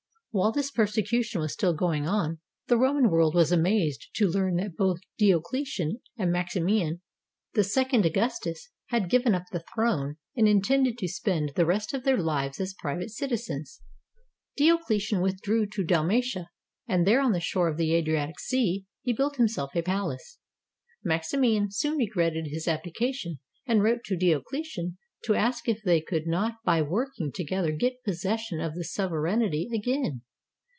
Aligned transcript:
While 0.33 0.53
this 0.53 0.71
persecution 0.71 1.41
was 1.41 1.51
still 1.51 1.73
going 1.73 2.07
on, 2.07 2.39
the 2.67 2.77
Roman 2.77 3.09
world 3.09 3.35
was 3.35 3.51
amazed 3.51 4.07
to 4.13 4.29
learn 4.29 4.55
that 4.55 4.77
both 4.77 5.01
Diocletian 5.19 5.99
and 6.17 6.31
Maximian, 6.31 7.01
the 7.53 7.65
second 7.65 8.05
Augustus, 8.05 8.69
had 8.91 9.09
given 9.09 9.35
up 9.35 9.43
the 9.51 9.65
throne 9.75 10.15
and 10.37 10.47
intended 10.47 10.97
to 10.99 11.07
spend 11.09 11.51
the 11.57 11.65
rest 11.65 11.93
of 11.93 12.05
their 12.05 12.15
lives 12.15 12.61
as 12.61 12.73
private 12.73 13.09
citizens. 13.11 13.81
Diocletian 14.55 15.19
withdrew 15.19 15.65
to 15.65 15.83
Dalmatia, 15.83 16.47
and 16.87 17.05
there 17.05 17.19
on 17.19 17.33
the 17.33 17.41
shore 17.41 17.67
of 17.67 17.75
the 17.75 17.93
Adriatic 17.93 18.39
Sea 18.39 18.85
he 19.01 19.11
built 19.11 19.35
himself 19.35 19.75
a 19.75 19.81
palace. 19.81 20.39
Maximian 21.03 21.67
soon 21.71 21.97
regretted 21.97 22.45
his 22.47 22.69
abdication 22.69 23.39
and 23.65 23.83
wrote 23.83 24.05
to 24.05 24.15
Diocletian 24.15 24.97
to 25.25 25.35
ask 25.35 25.69
if 25.69 25.83
they 25.83 26.01
could 26.01 26.25
not 26.25 26.55
by 26.65 26.81
working 26.81 27.31
together 27.31 27.71
get 27.71 28.03
possession 28.03 28.59
of 28.59 28.73
the 28.73 28.83
sovereignty 28.83 29.69
again. 29.71 30.19